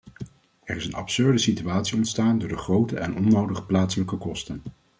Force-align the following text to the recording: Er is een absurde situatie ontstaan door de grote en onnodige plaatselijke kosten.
Er 0.63 0.75
is 0.75 0.85
een 0.85 0.93
absurde 0.93 1.37
situatie 1.37 1.97
ontstaan 1.97 2.39
door 2.39 2.49
de 2.49 2.57
grote 2.57 2.97
en 2.99 3.15
onnodige 3.15 3.63
plaatselijke 3.65 4.17
kosten. 4.17 4.61